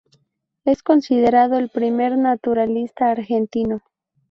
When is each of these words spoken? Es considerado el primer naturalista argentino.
Es 0.65 0.81
considerado 0.81 1.59
el 1.59 1.69
primer 1.69 2.17
naturalista 2.17 3.11
argentino. 3.11 3.81